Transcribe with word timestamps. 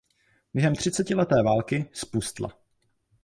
Během 0.53 0.75
třicetileté 0.75 1.43
války 1.43 1.89
zpustla. 1.93 2.57